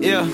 [0.00, 0.26] Yeah,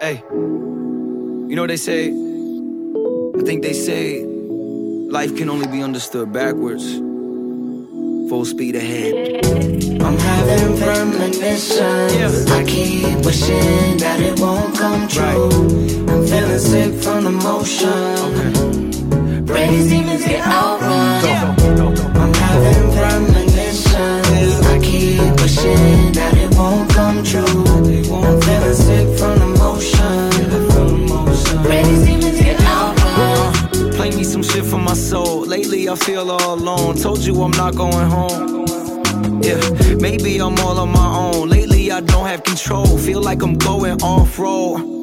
[0.00, 0.22] hey.
[0.30, 2.08] You know what they say?
[2.08, 6.84] I think they say life can only be understood backwards.
[8.28, 9.14] Full speed ahead.
[10.02, 12.14] I'm having premonitions.
[12.14, 12.54] Yeah.
[12.54, 15.48] I keep wishing that it won't come true.
[16.08, 19.46] I'm feeling sick from the motion.
[19.46, 21.24] Pray these demons get outrun.
[22.16, 24.66] I'm having premonitions.
[24.66, 27.65] I keep wishing that it won't come true.
[34.66, 35.46] For my soul.
[35.46, 36.96] Lately I feel all alone.
[36.96, 38.66] Told you I'm not going home.
[39.42, 39.60] Yeah,
[40.00, 41.48] maybe I'm all on my own.
[41.48, 42.98] Lately I don't have control.
[42.98, 44.95] Feel like I'm going off road.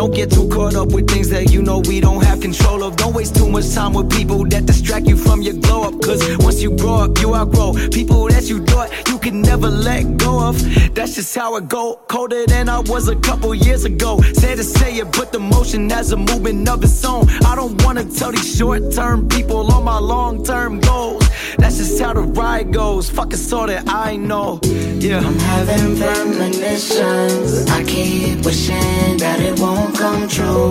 [0.00, 2.96] Don't get too caught up with things that you know we don't have control of.
[2.96, 6.00] Don't waste too much time with people that distract you from your glow up.
[6.00, 10.16] Cause once you grow up, you outgrow people that you thought you could never let
[10.16, 10.56] go of.
[10.94, 12.00] That's just how it go.
[12.08, 14.22] Colder than I was a couple years ago.
[14.22, 17.28] Sad to say it, but the motion has a movement of its own.
[17.44, 21.28] I don't wanna tell these short term people all my long term goals.
[21.58, 23.10] That's just how the ride goes.
[23.10, 24.60] Fucking all that I know.
[24.62, 25.18] Yeah.
[25.18, 27.66] I'm having premonitions.
[27.70, 30.70] I keep wishing that it won't come true.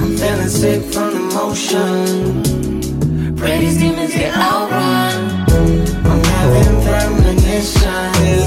[0.00, 2.42] I'm feeling sick from the motion.
[3.36, 5.46] Pray these demons get outrun.
[6.04, 7.76] I'm having premonitions.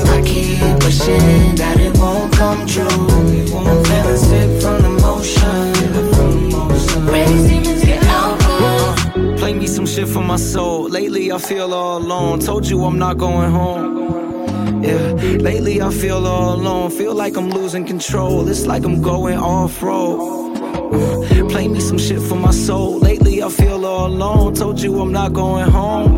[0.09, 2.85] I keep wishing that it won't come true.
[2.85, 4.82] I'm feeling sick from
[10.13, 10.87] for my soul.
[10.89, 12.39] Lately I feel all alone.
[12.39, 14.83] Told you I'm not going home.
[14.83, 15.13] Yeah,
[15.49, 16.91] lately I feel all alone.
[16.91, 18.47] Feel like I'm losing control.
[18.47, 20.59] It's like I'm going off road.
[21.49, 22.99] Play me some shit for my soul.
[22.99, 24.53] Lately I feel all alone.
[24.53, 26.11] Told you I'm not going home.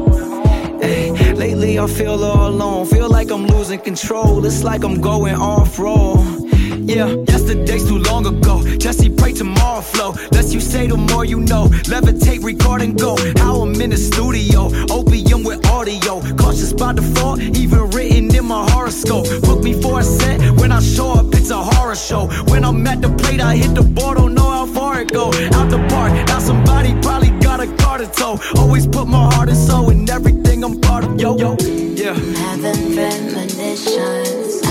[0.84, 2.86] Ay, lately I feel all alone.
[2.86, 4.46] Feel like I'm losing control.
[4.46, 6.45] It's like I'm going off road.
[6.88, 8.64] Yeah, yesterday's too long ago.
[8.78, 10.14] Jesse pray tomorrow flow.
[10.32, 11.66] Less you say, the more you know.
[11.90, 13.18] Levitate, record and go.
[13.38, 16.22] How I'm in the studio, opium with audio.
[16.36, 19.26] Cautious by default, even written in my horoscope.
[19.42, 20.40] Book me for a set.
[20.60, 22.28] When I show up, it's a horror show.
[22.52, 25.30] When I'm at the plate, I hit the board, don't know how far it go.
[25.58, 28.40] Out the park, now somebody probably got a car to tow.
[28.58, 31.20] Always put my heart and soul in everything I'm part of.
[31.20, 32.12] Yo, yo, yeah.
[32.12, 34.65] I'm Having premonitions.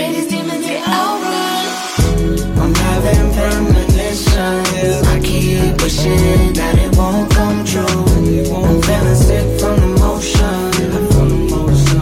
[0.00, 1.66] Pray these demons get outrun.
[2.58, 5.06] I'm having premonitions.
[5.12, 7.84] I keep wishing that it won't come true.
[7.84, 10.70] I'm feeling sick from the motion.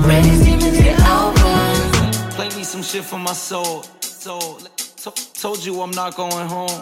[0.04, 2.12] Pray these demons get outrun.
[2.36, 3.82] Play me some shit for my soul.
[4.00, 4.60] soul.
[5.02, 6.80] To- told you I'm not going home.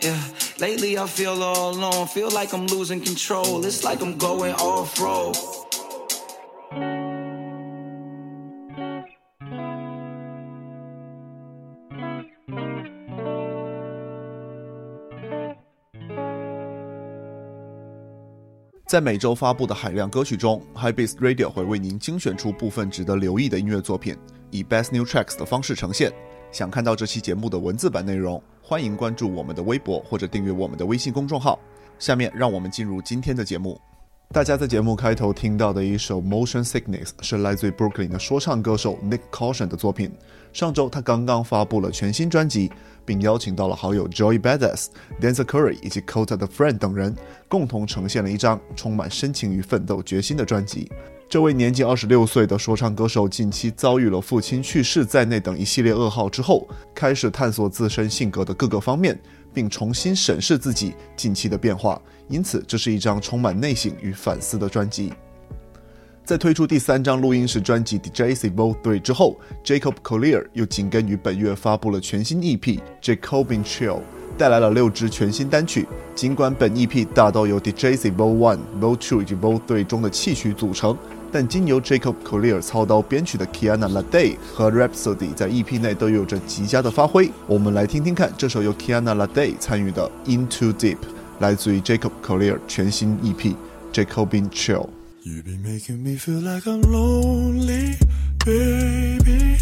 [0.00, 0.20] Yeah,
[0.58, 2.08] lately I feel all alone.
[2.08, 3.64] Feel like I'm losing control.
[3.64, 5.36] It's like I'm going off road.
[18.88, 24.16] 在每周发布的海量歌曲中，High Beats Radio 会为您精选出部分值得留意的音乐作品，
[24.50, 26.10] 以 Best New Tracks 的方式呈现。
[26.50, 31.58] 想看到这期节目的文字版内容，欢迎关注我们的微博或者订阅我们的微信公众号。
[31.98, 33.78] 下面让我们进入今天的节目。
[34.30, 40.12] 大家在节目开头听到的一首《Motion Sickness》是来自于 Brooklyn 的说唱歌手 Nick Caution 的作品。
[40.52, 42.70] 上周他刚刚发布了全新专辑，
[43.06, 47.16] 并邀请到了好友 Joy Badass、Dancer Curry 以及 Kota 的 Friend 等人，
[47.48, 50.92] 共同呈现了一张充满深情与奋斗决心的专辑。
[51.26, 59.18] 这位年仅二十六岁的说唱歌手，近期遭遇了父亲去世在内等一系列噩耗之后，开始探索自身性格的各个方面，
[59.58, 62.00] 并重新审视自己近期的变化。
[62.28, 65.12] 因此，这是一张充满内省与反思的专辑。
[66.24, 68.72] 在推出第三张录音室专辑《DJC Vol.
[68.82, 72.60] 3》之后，Jacob Collier 又紧跟于本月发布了全新 EP
[73.02, 73.96] 《Jacobin Chill》，
[74.36, 75.88] 带来了六支全新单曲。
[76.14, 78.36] 尽管本 EP 大都由《DJC Vol.
[78.36, 78.96] 1》、《Vol.
[78.96, 79.60] 2》以及《Vol.
[79.66, 80.96] 3》中的器曲组成，
[81.30, 87.30] 但经由 Jacob Collier 操刀编曲的 Kiana Ledé 和 Rapsody 在 EP 内都有着极佳的发挥。
[87.46, 90.96] 我们来听听看这首由 Kiana Ledé 参与的《Into Deep》，
[91.40, 93.54] 来自于 Jacob Collier 全新 EP
[93.92, 94.86] 《Jacobin Chill》。
[95.24, 97.96] You be making me feel like I'm lonely,
[98.44, 99.58] baby.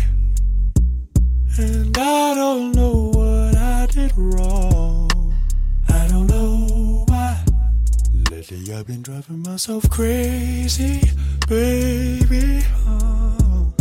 [1.59, 5.09] And I don't know what I did wrong.
[5.89, 7.39] I don't know why.
[8.31, 11.01] Lately I've been driving myself crazy
[11.49, 12.63] baby.
[12.87, 13.73] Oh.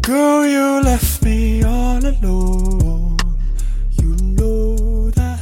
[0.00, 3.16] Girl, you left me all alone.
[3.92, 5.40] You know that.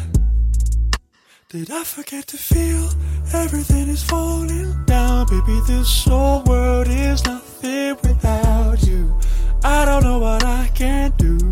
[1.49, 2.89] Did I forget to feel
[3.35, 9.19] everything is falling down baby, this whole world is nothing without you.
[9.63, 11.50] I don't know what I can do.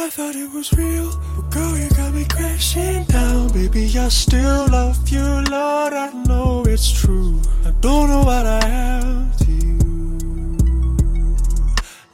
[0.00, 3.52] I thought it was real, but girl, you got me crashing down.
[3.52, 7.42] Baby, I still love you, Lord, I know it's true.
[7.66, 9.78] I don't know what I have to you.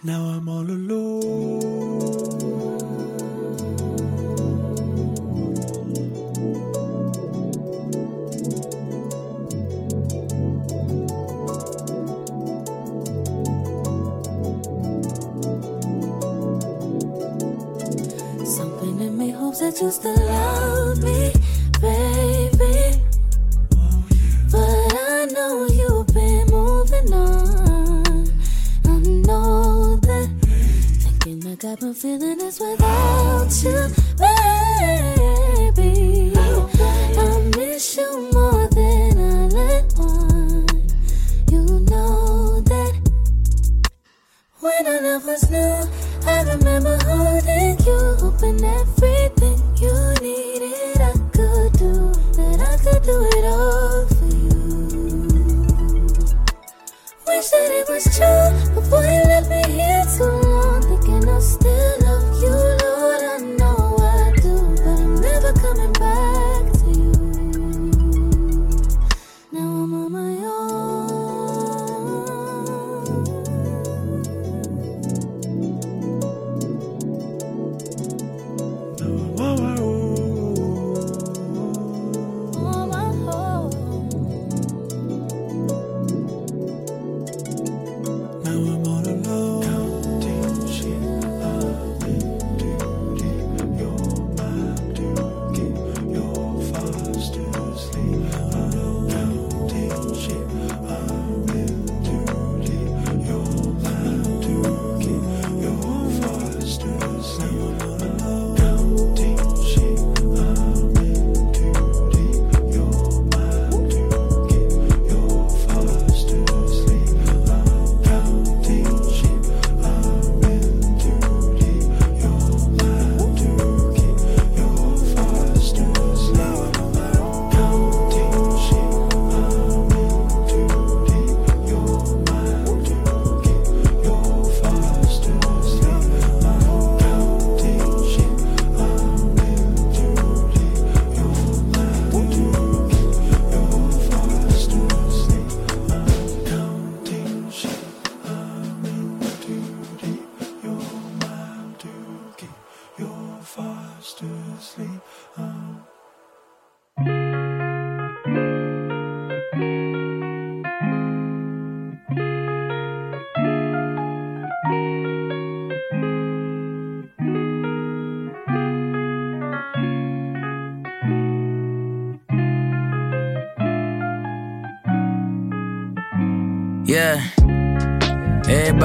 [0.03, 1.94] Now I'm all alone.
[19.85, 20.24] Me hopes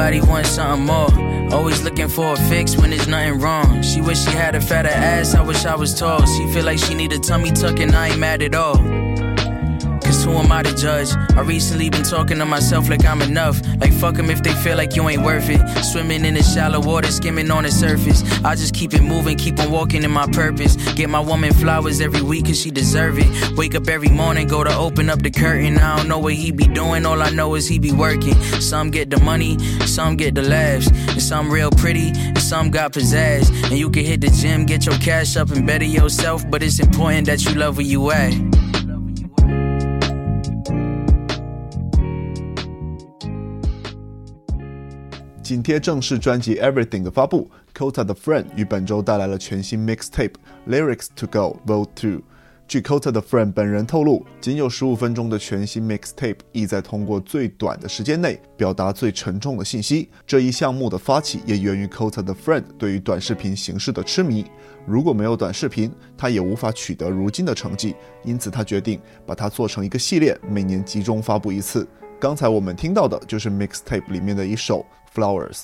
[0.10, 1.54] Everybody wants something more.
[1.54, 3.84] Always looking for a fix when there's nothing wrong.
[3.84, 6.26] She wish she had a fatter ass, I wish I was tall.
[6.26, 8.99] She feel like she need a tummy tuck and I ain't mad at all.
[10.30, 11.10] Who am I to judge?
[11.36, 13.60] I recently been talking to myself like I'm enough.
[13.82, 15.60] Like fuck 'em if they feel like you ain't worth it.
[15.84, 18.22] Swimming in the shallow water, skimming on the surface.
[18.46, 20.76] I just keep it moving, keep on walking in my purpose.
[20.94, 23.58] Get my woman flowers every week cause she deserve it.
[23.58, 25.80] Wake up every morning, go to open up the curtain.
[25.80, 28.36] I don't know what he be doing, all I know is he be working.
[28.62, 30.90] Some get the money, some get the laughs.
[31.10, 33.50] And some real pretty, and some got pizzazz.
[33.64, 36.48] And you can hit the gym, get your cash up and better yourself.
[36.48, 38.49] But it's important that you love where you at.
[45.50, 50.30] 紧贴正式专辑《Everything》的发布，Kota 的 Friend 于本周带来了全新 mixtape
[50.68, 52.10] 《Lyrics to Go Vote Two》。
[52.68, 60.08] 据 Kota 的 Friend 本人透露，仅有十五分钟的全新 mixtape 意在通过最短的时间内表达最沉重的信息。
[60.28, 64.46] 这一项目的发起也源于 Kota 的 Friend 对于短视频形式的痴迷。
[64.86, 71.88] 如果没有短视频，他也无法取得如今的成绩，因此他决定把它做成一个系列，每年集中发布一次。
[72.20, 75.62] 刚才我们听到的就是 mixtape 里面的一首《Flowers》。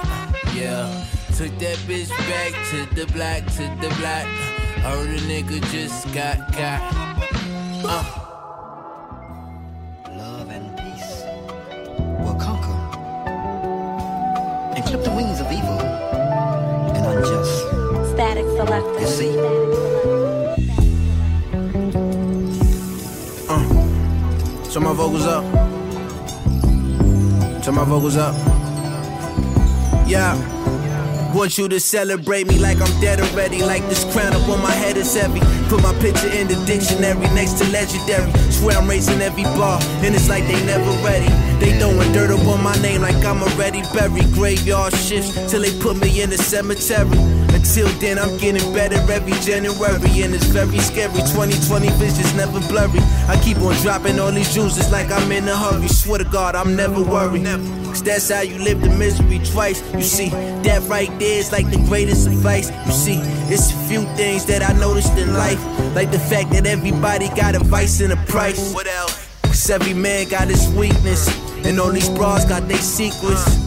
[0.56, 0.88] yeah.
[1.36, 4.53] Took that bitch back to the black, to the black.
[4.85, 6.83] Heard a nigga just got got.
[7.87, 8.05] Uh.
[10.13, 11.25] Love and peace
[12.21, 12.77] will conquer
[14.77, 17.65] and clip the wings of evil and unjust.
[18.13, 19.01] Static selector.
[19.01, 19.33] You see?
[23.49, 24.71] Uh.
[24.71, 25.45] Turn my vocals up.
[27.65, 28.35] Turn my vocals up.
[30.07, 30.37] Yeah.
[31.35, 33.61] Want you to celebrate me like I'm dead already.
[33.61, 35.41] Like this crown up on my head is heavy.
[35.69, 38.31] Put my picture in the dictionary next to legendary.
[38.53, 41.27] Swear I'm raising every bar, and it's like they never ready.
[41.59, 44.33] They throwing dirt up on my name like I'm already buried.
[44.33, 47.19] Graveyard shifts till they put me in the cemetery.
[47.51, 51.19] Until then, I'm getting better every January, and it's very scary.
[51.35, 53.01] 2020 vision's never blurry.
[53.27, 55.89] I keep on dropping all these juices like I'm in a hurry.
[55.89, 57.43] Swear to God, I'm never worried.
[57.95, 59.81] Cause that's how you live the misery twice.
[59.95, 62.69] You see, that right there is like the greatest advice.
[62.87, 63.19] You see,
[63.55, 65.63] it's a few things that I noticed in life.
[65.95, 68.75] Like the fact that everybody got a vice and a price.
[68.75, 69.29] What else?
[69.45, 71.29] Cause every man got his weakness.
[71.65, 73.64] And all these bras got their secrets.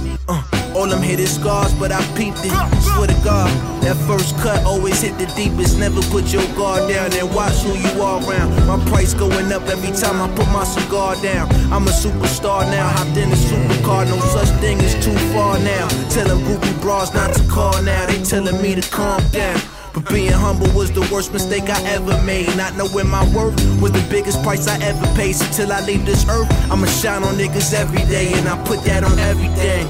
[0.78, 2.54] All them hit is scars, but I peeped it.
[2.84, 3.50] Swear to God,
[3.82, 5.80] that first cut always hit the deepest.
[5.80, 8.54] Never put your guard down and watch who you are around.
[8.68, 11.50] My price going up every time I put my cigar down.
[11.74, 14.06] I'm a superstar now, hopped in a supercar.
[14.06, 15.88] No such thing as too far now.
[16.14, 18.06] Tell them groupie bras not to call now.
[18.06, 19.60] They telling me to calm down.
[19.98, 22.56] But being humble was the worst mistake I ever made.
[22.56, 25.34] Not knowing my worth was the biggest price I ever paid.
[25.34, 28.84] So till I leave this earth, I'ma shine on niggas every day, and I put
[28.84, 29.88] that on everything.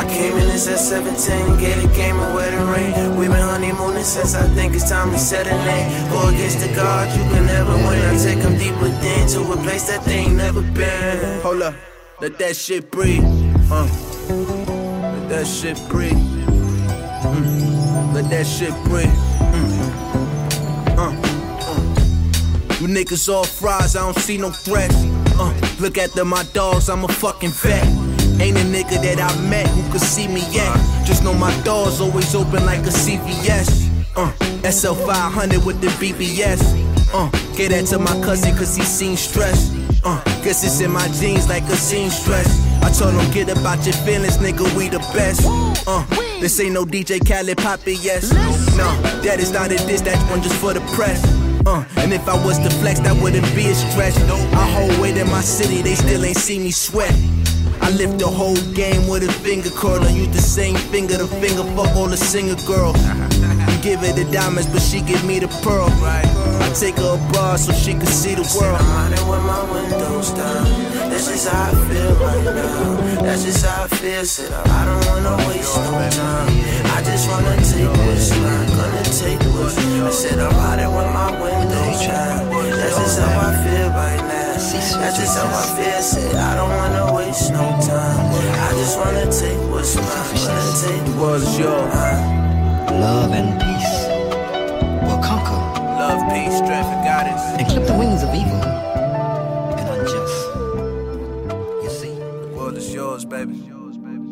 [0.00, 3.16] I came in this at 17, get a game of and rain.
[3.16, 6.10] we been honeymooning since I think it's time to set a name.
[6.10, 8.02] Go against the gods, you can never win.
[8.02, 11.40] I take them deep within to a place that they ain't never been.
[11.42, 11.74] Hold up,
[12.20, 13.22] let that shit breathe.
[13.70, 13.86] Uh,
[15.14, 16.18] let that shit breathe.
[17.22, 17.65] Mm.
[18.16, 19.12] Let that shit breathe.
[19.52, 20.96] Mm.
[20.96, 21.12] Uh,
[21.68, 22.80] uh.
[22.80, 25.04] You niggas all fries, I don't see no threats.
[25.38, 27.84] Uh, look at the my dogs, I'm a fucking vet.
[28.40, 30.74] Ain't a nigga that I met who could see me yet.
[31.04, 33.86] Just know my doors always open like a CVS.
[34.16, 34.32] Uh,
[34.64, 36.62] SL500 with the BBS.
[37.12, 39.76] Uh, get that to my cousin cause he seen stress.
[40.02, 42.48] Uh, guess it's in my jeans like a seamstress.
[42.82, 45.42] I told him get about your feelings, nigga, we the best.
[45.86, 46.02] Uh,
[46.40, 48.30] this ain't no DJ Khaled Poppy, yes.
[48.76, 48.88] No,
[49.22, 51.24] that is not a diss, that one just for the press.
[51.66, 54.16] Uh, and if I was to flex, that wouldn't be a stretch.
[54.54, 57.14] I hold weight in my city, they still ain't see me sweat.
[57.80, 60.08] I lift the whole game with a finger curler.
[60.08, 62.94] Use the same finger to finger fuck all the singer girl.
[62.96, 65.88] You give her the diamonds, but she give me the pearl.
[66.02, 68.80] I take her abroad so she can see the world.
[68.80, 70.64] I'm with my windows down.
[71.10, 73.05] That's just how I feel right now.
[73.26, 74.24] That's just how I feel.
[74.24, 76.48] Said I don't wanna waste no time.
[76.94, 78.68] I just wanna take what's mine.
[78.70, 79.76] Gonna take what's.
[79.76, 82.50] I said I'm riding with my windows down.
[82.78, 84.54] That's just how I feel right now.
[85.02, 86.02] That's just how I feel.
[86.02, 88.30] Said I don't wanna waste no time.
[88.66, 90.06] I just wanna take what's mine.
[90.06, 91.94] Wanna take the world is yours.
[93.02, 93.94] Love and peace
[95.02, 95.60] will conquer
[95.98, 97.42] Love, peace, strength, and guidance.
[97.58, 98.60] and clip the wings of evil
[103.28, 104.22] world is yours, baby.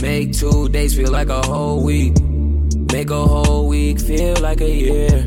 [0.00, 2.20] Make two days feel like a whole week.
[2.92, 5.26] Make a whole week feel like a year.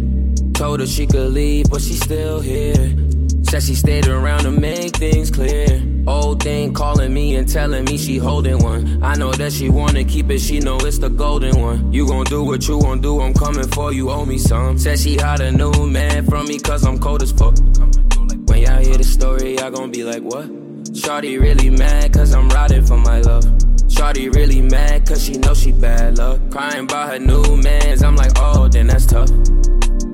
[0.54, 3.11] Told her she could leave, but she's still here.
[3.52, 5.84] Said she stayed around to make things clear.
[6.08, 9.04] Old thing calling me and telling me she holding one.
[9.04, 11.92] I know that she wanna keep it, she know it's the golden one.
[11.92, 14.78] You gon' do what you gon' do, I'm coming for you, owe me some.
[14.78, 17.58] Said she had a new man from me cause I'm cold as fuck.
[18.48, 20.48] When y'all hear the story, y'all gon' be like, what?
[20.94, 23.44] Shawty really mad cause I'm riding for my love.
[23.90, 26.40] Shawty really mad cause she know she bad luck.
[26.52, 29.30] Crying about her new mans, I'm like, oh, then that's tough.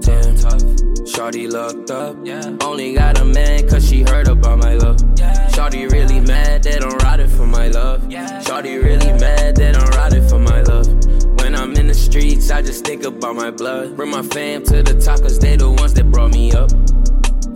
[0.01, 0.96] Damn, tough.
[1.07, 2.17] Shawty looked up.
[2.21, 2.57] Yeah.
[2.61, 4.99] Only got a man cause she heard about my love.
[5.17, 5.47] Yeah.
[5.47, 8.11] Shawty really mad that I'm riding for my love.
[8.11, 8.41] Yeah.
[8.41, 10.85] Shawty really mad that I'm riding for my love.
[11.39, 13.95] When I'm in the streets, I just think about my blood.
[13.95, 16.71] Bring my fam to the top, cause they the ones that brought me up.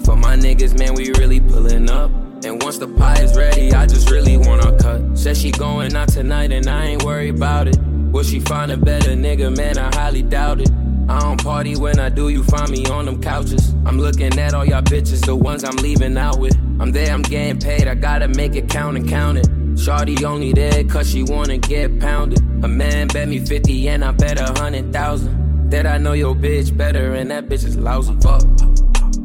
[0.05, 2.09] For my niggas, man, we really pulling up.
[2.45, 5.17] And once the pie is ready, I just really wanna cut.
[5.17, 7.77] Said she going out tonight and I ain't worried about it.
[8.13, 9.55] Will she find a better nigga?
[9.55, 10.71] Man, I highly doubt it.
[11.09, 13.73] I don't party when I do, you find me on them couches.
[13.85, 16.55] I'm looking at all y'all bitches, the ones I'm leaving out with.
[16.79, 19.47] I'm there, I'm getting paid, I gotta make it count and count it.
[19.75, 22.39] Shawty only there cause she wanna get pounded.
[22.63, 25.69] A man bet me 50 and I bet a hundred thousand.
[25.71, 28.13] That I know your bitch better and that bitch is lousy.
[28.21, 28.43] Fuck.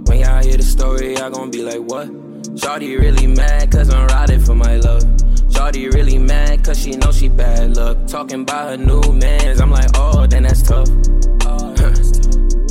[0.08, 2.08] When y'all hear the story, y'all gon' be like, what?
[2.54, 5.02] Shawty really mad cause I'm riding for my love.
[5.48, 8.06] Shawty really mad cause she know she bad luck.
[8.06, 10.88] Talking about her new mans, I'm like, oh, then that's tough.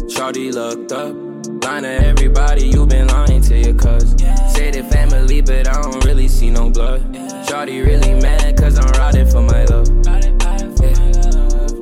[0.07, 1.15] Shawty looked up,
[1.63, 4.11] lying to everybody, you been lying to your cuz.
[4.53, 7.01] Say they family, but I don't really see no blood.
[7.47, 9.89] Shawty really mad cause I'm riding for my love.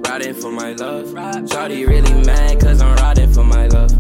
[0.08, 1.08] Riding for my love.
[1.48, 3.92] Shawty really mad cause I'm riding for my love.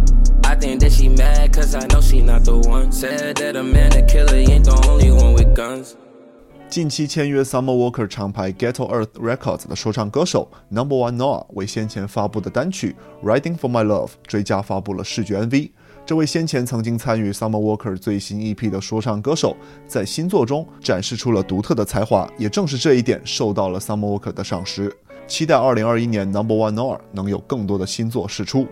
[0.44, 2.92] I think that she mad cause I know she not the one.
[2.92, 5.96] Said that a man a killer ain't the only one with guns.
[6.74, 13.86] 近期签约 Summer Walker 厂牌 Ghetto Earth Records 的说唱歌手 Number One Noah 为先前发布的单曲 Riding for My
[13.86, 15.70] Love 追加发布了视觉 MV。
[16.03, 24.92] 这位先前曾经参与 Summer Walker 最新 EP 的说唱歌手，在新作中展示出了独特的才华，也正是这一点受到了 Summer Walker 的赏识。
[25.27, 28.65] 期待2021年 Number One Noah 能有更多的新作释出。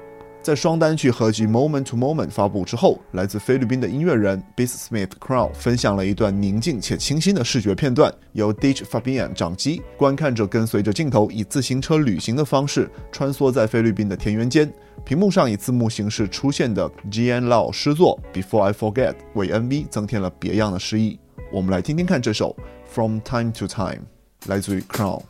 [0.43, 14.71] 在双单曲合集《Moment to Moment》发布之后，来自菲律宾的音乐人 Beats Smith Crow 分享了一段宁静且清新的视觉片段，由 Ditch Fabian 掌机，观看者跟随着镜头以自行车旅行的方式穿梭在菲律宾的田园间。
[15.05, 21.19] 屏幕上以字幕形式出现的 Gian Lau 诗作《Before I Forget》为 MV 增添了别样的诗意。
[21.51, 22.55] 我们来听听看这首
[22.91, 23.95] 《From Time to Time》，
[24.47, 25.21] 来自于 Crow。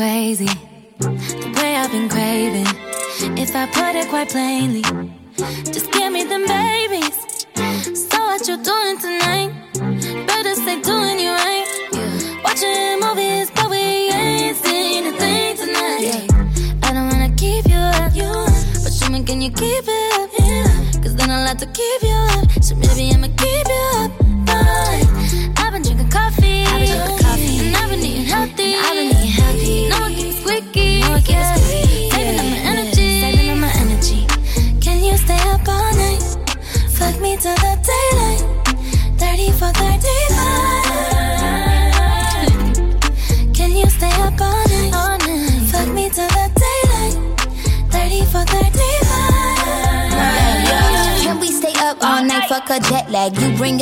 [0.00, 0.59] Crazy.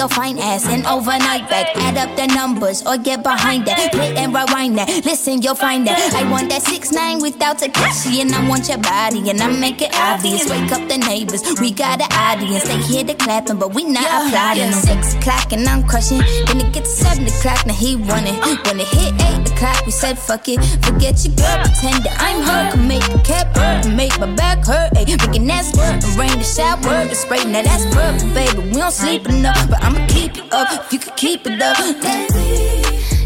[0.09, 1.77] Your fine ass and overnight back.
[1.77, 3.93] Add up the numbers or get behind that.
[3.93, 4.89] Play and rewind that.
[5.05, 6.15] Listen, you'll find that.
[6.15, 9.83] I want that six nine without Takashi, and I want your body, and I make
[9.83, 10.49] it obvious.
[10.49, 11.43] Wake up the neighbors.
[11.61, 12.65] We got an audience.
[12.65, 14.73] They hear the clapping, but we not applauding.
[14.73, 16.19] Six o'clock and I'm crushing.
[16.47, 18.37] Then it gets seven o'clock, now he running.
[18.65, 20.61] When it hit eight o'clock, we said fuck it.
[20.85, 22.73] Forget your girl, pretend that I'm her.
[22.73, 24.97] Can make the cap hurt, make my back hurt.
[24.97, 27.45] Ay, making that squirt, and rain the shower, the spray.
[27.45, 28.69] Now that's perfect, baby.
[28.69, 31.77] We don't sleep enough, but I'ma keep it up if you could keep it up.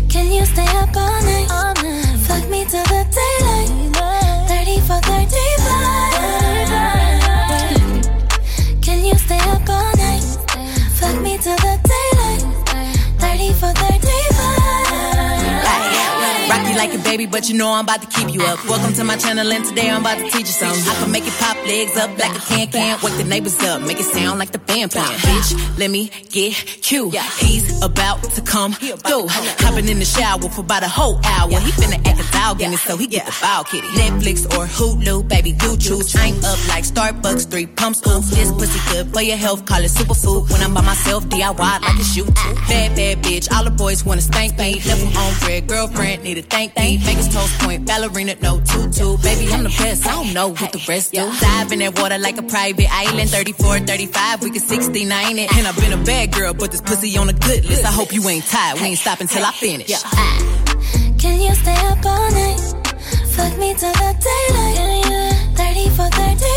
[0.08, 1.48] Can you stay up all night?
[1.50, 1.81] All night.
[17.02, 18.64] Baby, but you know I'm about to keep you up.
[18.66, 20.82] Welcome to my channel, and today I'm about to teach you something.
[20.88, 22.98] I can make it pop legs up like a can can.
[23.02, 25.18] Wake the neighbors up, make it sound like the band playing.
[25.18, 27.14] Bitch, let me get cute.
[27.38, 29.26] He's about to come through.
[29.28, 31.50] Hopping in the shower for about a whole hour.
[31.60, 33.88] He finna act a dog in it, so he get the foul kitty.
[33.88, 36.14] Netflix or Hulu, baby, you choose.
[36.16, 38.00] I'm up like Starbucks, three pumps.
[38.06, 40.50] Ooh, this pussy good for your health, call it superfood.
[40.50, 42.24] When I'm by myself, DIY like a too.
[42.68, 44.80] Bad, bad bitch, all the boys wanna spank me.
[44.86, 46.91] Level on red, girlfriend, need a thank me.
[46.98, 49.16] Vegas toast point, ballerina, no tutu.
[49.22, 51.30] Baby, I'm the best, I don't know what the rest do.
[51.40, 53.30] Dive in that water like a private island.
[53.30, 55.56] 34, 35, we can 69 it.
[55.56, 57.84] And I've been a bad girl, but this pussy on a good list.
[57.84, 59.90] I hope you ain't tired, we ain't stopping till I finish.
[59.92, 60.62] Ah.
[61.18, 62.60] Can you stay up all night?
[63.34, 65.02] Fuck me till the daylight.
[65.56, 66.51] 30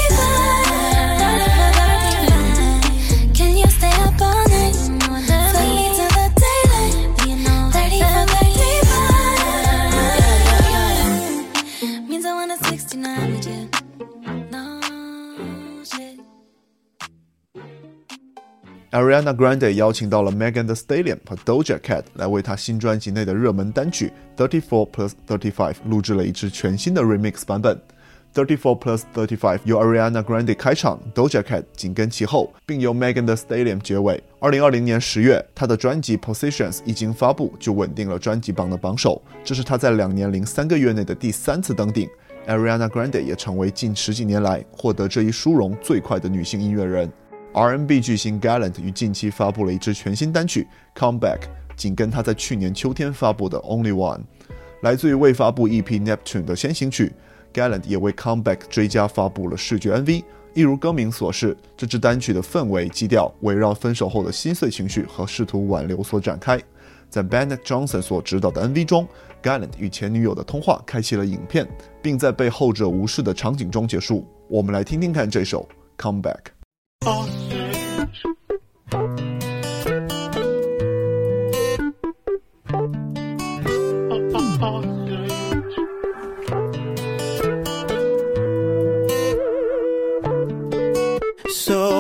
[18.96, 25.76] Ariana Grande 邀请到了 Megan Thee Stallion 和 Doja Cat 来为她新专辑内的热门单曲 Thirty Four Plus Thirty Five
[25.90, 27.78] 录制了一支全新的 remix 版本。
[28.34, 34.24] Thirty Four Plus Thirty Five 由 Ariana Grande 开场，Doja Cat 紧跟其后，并由 Megan Thee Stallion 结尾。
[34.40, 42.08] 二零二零年十月，她的专辑 Positions 一经发布就稳定了专辑榜的榜首，这是她在两年零三个月内的第三次登顶。
[42.48, 47.12] Ariana Grande 也成为近十几年来获得这一殊荣最快的女性音乐人。
[47.56, 50.68] R&B 巨星 Gallant 于近期发布了一支全新单曲
[51.00, 51.40] 《Come Back》，
[51.78, 54.18] 紧跟他在去年秋天发布的《Only One》。
[54.82, 57.14] 来自于未发布 EP Neptune 的先行曲
[57.54, 60.22] ，Gallant 也为《Come Back》追加发布了视觉 MV。
[60.54, 66.62] 一如歌名所示，这支单曲的氛围基调围绕分手后的心碎情绪和试图挽留所展开。
[67.10, 69.08] 在 Bennett Johnson 所指导的 MV 中
[69.42, 71.66] ，Gallant 与前女友的通话开启了影片，
[72.02, 74.28] 并在被后者无视的场景中结束。
[74.50, 75.66] 我们来听听看这首
[76.04, 76.34] 《Come Back》。
[77.06, 77.12] So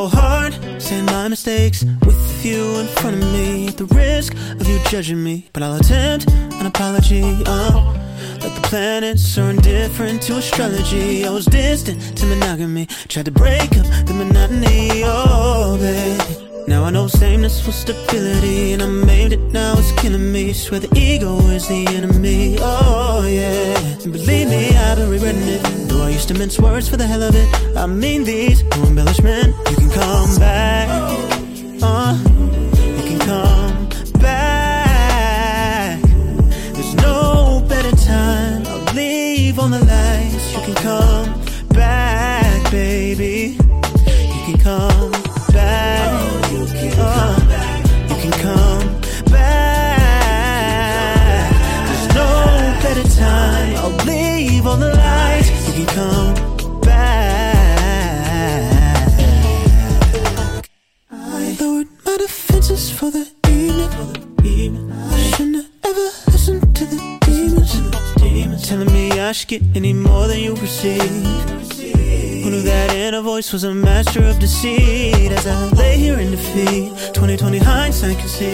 [0.07, 4.79] hard saying my mistakes with you in front of me at the risk of you
[4.89, 5.49] judging me.
[5.53, 7.21] But I'll attempt an apology.
[7.45, 8.04] Uh, the
[8.65, 11.25] planets are indifferent to astrology.
[11.25, 12.87] I was distant to monogamy.
[13.07, 15.03] Tried to break up the monotony.
[15.03, 16.45] Oh, baby.
[16.67, 19.39] Now I know sameness was stability, and I made it.
[19.53, 20.51] Now it's killing me.
[20.53, 22.57] Swear the ego is the enemy.
[22.59, 25.61] Oh yeah, and believe me, I've been regretting it.
[25.87, 27.77] Though I used to mince words for the hell of it.
[27.77, 29.55] I mean these, no embellishment.
[29.69, 30.89] You can come back.
[31.83, 32.17] Uh,
[40.05, 40.45] nights.
[40.53, 41.27] You can come
[41.69, 43.57] back, baby.
[44.33, 45.11] You can come
[45.57, 46.09] back.
[46.13, 46.19] Oh,
[46.53, 47.71] you can oh, come back.
[48.09, 48.85] You can come
[49.31, 49.95] back.
[51.87, 52.29] There's no
[52.83, 53.71] better time.
[53.81, 55.49] I'll leave all the lights.
[55.67, 56.33] You can come
[56.81, 57.45] back.
[61.11, 63.34] I lowered my defenses for the
[69.51, 71.01] me I should get any more than you receive.
[72.43, 75.31] Who knew that inner voice was a master of deceit?
[75.31, 78.53] As I lay here in defeat, 2020 hindsight can see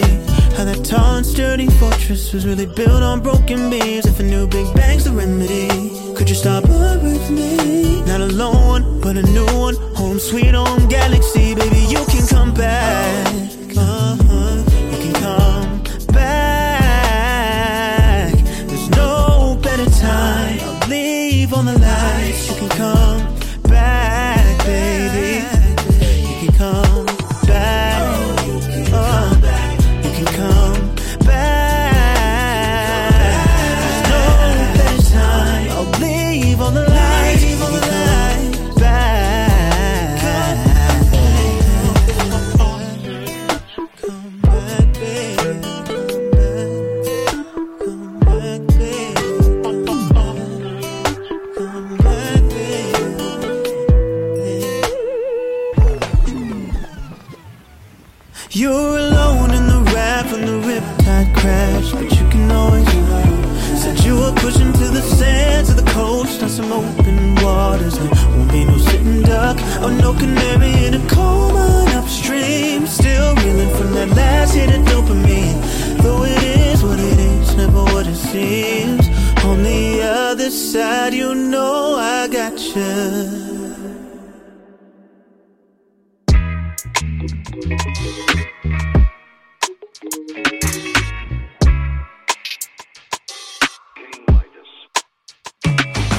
[0.56, 4.06] how that tall and sturdy fortress was really built on broken beams.
[4.06, 5.68] If a new Big Bang's the remedy,
[6.14, 8.02] could you stop with me?
[8.04, 9.76] Not a lone one, but a new one.
[9.96, 13.61] Home sweet home galaxy, baby, you can come back.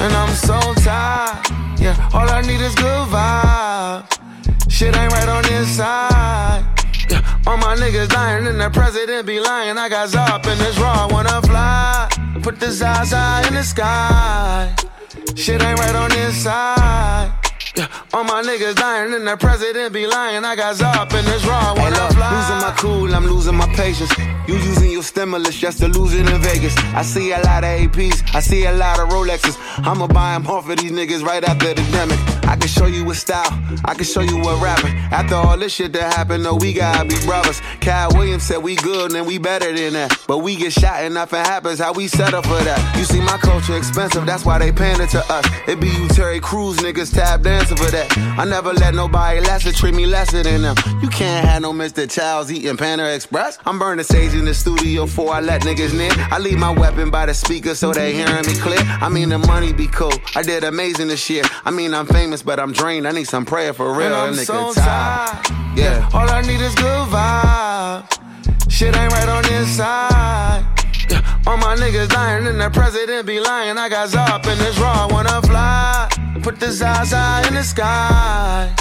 [0.04, 1.80] And I'm so tired.
[1.80, 4.04] Yeah, all I need is good vibes.
[4.70, 6.62] Shit ain't right on this side.
[7.08, 9.78] Yeah, all my niggas dying and the president be lying.
[9.78, 12.10] I got up in this raw, wanna fly.
[12.42, 14.76] Put the Zaza in the sky.
[15.36, 17.32] Shit ain't right on this side.
[17.74, 20.44] Yeah, all my niggas dying and the president be lying.
[20.44, 22.30] I got up in this raw, wanna hey, look, fly.
[22.36, 24.12] losing my cool, I'm losing my patience.
[24.46, 26.76] You using your stimulus just to lose it in Vegas.
[26.94, 29.56] I see a lot of APs, I see a lot of Rolexes.
[29.78, 32.33] I'ma buy them off of these niggas right after the demic.
[32.54, 33.50] I can show you what style,
[33.84, 34.94] I can show you what rapping.
[35.10, 37.60] After all this shit that happened, though, we gotta be brothers.
[37.80, 40.16] Cal Williams said we good and we better than that.
[40.28, 42.96] But we get shot and nothing happens, how we settle for that?
[42.96, 45.44] You see, my culture expensive, that's why they pander to us.
[45.66, 48.16] It be you Terry Crews niggas tap dancing for that.
[48.38, 50.76] I never let nobody lesser treat me lesser than them.
[51.02, 52.08] You can't have no Mr.
[52.08, 53.58] Childs eating Panda Express.
[53.66, 56.12] I'm burning sage in the studio before I let niggas near.
[56.30, 58.78] I leave my weapon by the speaker so they hearing me clear.
[58.78, 60.12] I mean, the money be cool.
[60.36, 61.42] I did amazing this year.
[61.64, 63.08] I mean, I'm famous, but I'm drained.
[63.08, 64.06] I need some prayer for real.
[64.06, 65.44] And I'm so tired.
[65.44, 65.78] tired.
[65.78, 66.10] Yeah.
[66.12, 68.70] All I need is good vibes.
[68.70, 70.66] Shit ain't right on this side.
[71.08, 73.78] Yeah, all my niggas dying and the president be lying.
[73.78, 76.08] I got up in this raw, wanna fly.
[76.42, 78.74] Put the Zaza in the sky.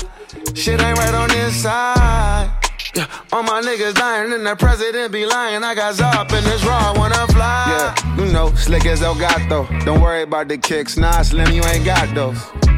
[0.56, 2.50] Shit ain't right on this side.
[2.96, 5.64] Yeah, all my niggas dying and the president be lying.
[5.64, 7.66] I got up in this raw, wanna fly.
[7.68, 9.68] Yeah, you know, slick as El Gato.
[9.86, 10.98] Don't worry about the kicks.
[10.98, 12.73] Nah, Slim, you ain't got those.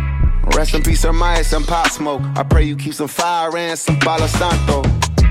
[0.56, 2.22] Rest in peace, Hermione, some pop smoke.
[2.38, 4.84] I pray you keep some fire and some Palo Santo.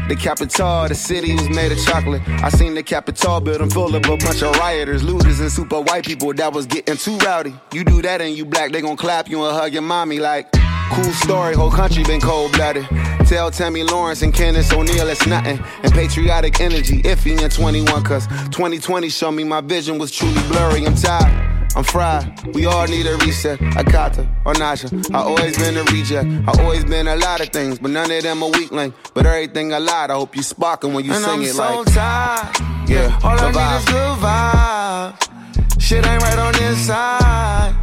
[0.06, 2.20] The Capitol, the city was made of chocolate.
[2.28, 6.04] I seen the Capitol building full of a bunch of rioters, looters, and super white
[6.04, 7.54] people that was getting too rowdy.
[7.72, 10.52] You do that and you black, they gon' clap you and hug your mommy like.
[10.92, 12.86] Cool story, whole country been cold blooded.
[13.26, 15.58] Tell Tomi Lahren and Candace O'Neal it's nothing.
[15.82, 20.84] And patriotic energy, iffy in 21, cause 2020 showed me my vision was truly blurry.
[20.84, 21.53] I'm tired.
[21.76, 22.54] I'm fried.
[22.54, 23.60] We all need a reset.
[23.60, 24.88] I Akata or Nasha.
[25.12, 26.28] I always been a reject.
[26.48, 28.94] I always been a lot of things, but none of them a weak link.
[29.12, 30.10] But everything I lied.
[30.10, 31.94] I hope you sparking when you and sing I'm it so like.
[31.94, 32.88] tired.
[32.88, 35.80] Yeah, all I need is good vibes.
[35.80, 37.74] Shit ain't right on this side.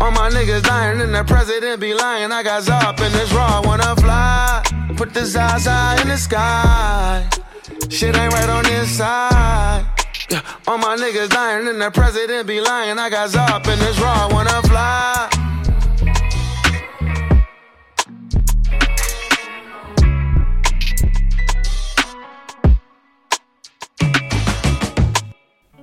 [0.00, 2.30] All my niggas dying and the president be lying.
[2.30, 4.62] I got up in this raw, wanna fly.
[4.96, 7.28] Put the Zaza in the sky.
[7.90, 9.97] Shit ain't right on this side.
[10.30, 12.98] Yeah, all my niggas dying and the president be lying.
[12.98, 15.30] I got up in this raw, wanna fly.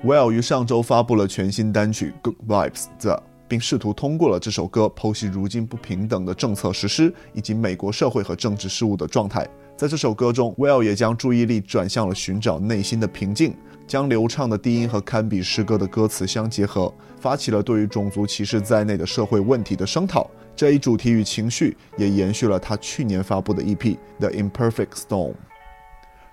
[0.03, 3.13] Well 于上周发布了全新单曲《Good Vibes The》，
[3.47, 9.49] 并试图通过了这首歌剖析如今不平等的政策实施以及美国社会和政治事务的状态。
[9.77, 13.53] 在这首歌中，Will 也将注意力转向了寻找内心的平静，
[13.85, 20.31] 将流畅的低音和堪比诗歌的歌词相结合，发起了对于种族歧视在内的社会问题的声讨。
[20.55, 23.75] 这一主题与情绪也延续了他去年发布的 EP
[24.19, 25.31] 《The Imperfect Storm》。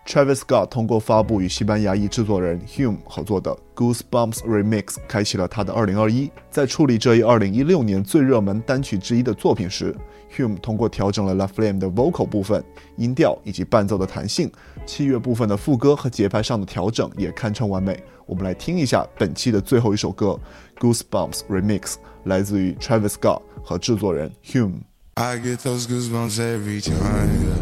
[0.07, 6.31] Travis Scott 通过发布与西班牙裔制作人 Hume 合作的 Goosebumps Remix，开启了他的2021。
[6.51, 9.97] 在处理这一2016年最热门单曲之一的作品时
[10.37, 12.63] ，Hume 通过调整了 La Flame 的 vocal 部分、
[12.97, 14.51] 音调以及伴奏的弹性，
[14.85, 18.03] 器乐部分的副歌和节拍上的调整也堪称完美。
[18.27, 20.39] 我们来听一下本期的最后一首歌
[20.81, 24.81] Goosebumps Remix，来自于 Travis Scott 和制作人 Hume。
[25.15, 27.62] I get those goosebumps every time yeah.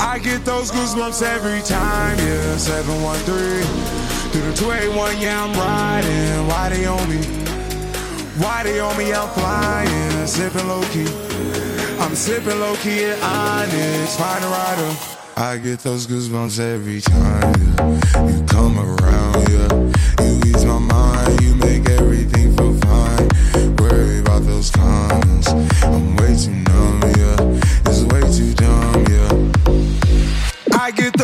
[0.00, 2.56] I get those goosebumps every time, yeah.
[2.56, 3.64] 713
[4.32, 6.46] through the 281, yeah, I'm riding.
[6.48, 7.22] Why they on me?
[8.42, 9.12] Why they on me?
[9.12, 11.06] I'm flying, sipping low key.
[12.00, 14.96] I'm sipping low key at Onyx, find a rider.
[15.36, 18.28] I get those goosebumps every time, yeah.
[18.28, 20.24] You come around, yeah.
[20.24, 23.76] You ease my mind, you make everything feel fine.
[23.76, 25.48] Worry about those comments.
[25.82, 27.03] I'm way too numb,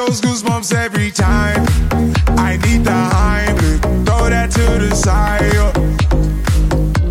[0.00, 1.66] those goosebumps every time.
[2.38, 5.52] I need the Heimlich, throw that to the side.
[5.52, 5.72] yeah.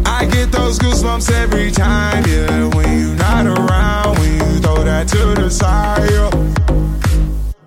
[0.05, 2.69] I get those goosebumps every time, yeah.
[2.75, 6.09] When you're not around, when you throw that to the side.
[6.11, 6.29] yeah.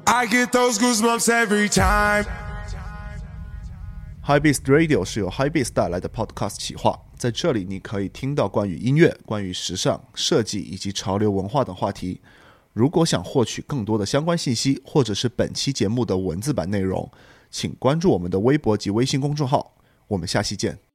[0.06, 2.24] I get those goosebumps every time.
[4.22, 12.20] High Beast Radio 是由 High Beast 带来的 Podcast 企划，在这里你可以听到关于音乐、关于时尚、设计以及潮流文化等话题。
[12.73, 17.09] 如果想获取更多的相关信息，或者是本期节目的文字版内容，
[17.51, 19.75] 请关注我们的微博及微信公众号。
[20.07, 20.92] 我们下期见。